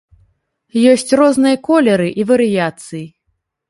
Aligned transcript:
Ёсць 0.93 1.13
розныя 1.23 1.61
колеры 1.69 2.09
і 2.21 2.29
варыяцыі. 2.35 3.09